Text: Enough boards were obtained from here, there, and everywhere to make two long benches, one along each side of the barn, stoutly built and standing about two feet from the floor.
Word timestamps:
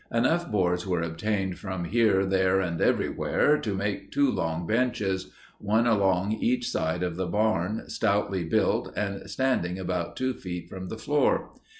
Enough 0.11 0.51
boards 0.51 0.87
were 0.87 1.03
obtained 1.03 1.59
from 1.59 1.83
here, 1.85 2.25
there, 2.25 2.59
and 2.59 2.81
everywhere 2.81 3.59
to 3.59 3.75
make 3.75 4.11
two 4.11 4.31
long 4.31 4.65
benches, 4.65 5.29
one 5.59 5.85
along 5.85 6.31
each 6.31 6.67
side 6.71 7.03
of 7.03 7.17
the 7.17 7.27
barn, 7.27 7.83
stoutly 7.87 8.43
built 8.43 8.91
and 8.95 9.29
standing 9.29 9.77
about 9.77 10.15
two 10.15 10.33
feet 10.33 10.67
from 10.67 10.87
the 10.89 10.97
floor. 10.97 11.51